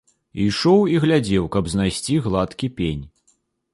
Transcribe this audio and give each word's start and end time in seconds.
Ішоў 0.45 0.79
і 0.93 0.95
глядзеў, 1.03 1.45
каб 1.57 1.69
знайсці 1.75 2.17
гладкі 2.29 2.67
пень. 2.81 3.05